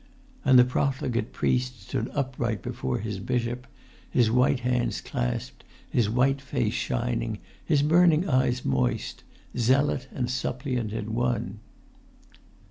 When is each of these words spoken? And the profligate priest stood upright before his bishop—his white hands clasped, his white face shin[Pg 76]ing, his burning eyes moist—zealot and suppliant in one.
And 0.43 0.57
the 0.57 0.63
profligate 0.65 1.31
priest 1.31 1.83
stood 1.83 2.09
upright 2.15 2.63
before 2.63 2.97
his 2.97 3.19
bishop—his 3.19 4.31
white 4.31 4.61
hands 4.61 4.99
clasped, 4.99 5.63
his 5.87 6.09
white 6.09 6.41
face 6.41 6.73
shin[Pg 6.73 7.17
76]ing, 7.19 7.39
his 7.63 7.83
burning 7.83 8.27
eyes 8.27 8.65
moist—zealot 8.65 10.07
and 10.11 10.27
suppliant 10.27 10.91
in 10.91 11.13
one. 11.13 11.59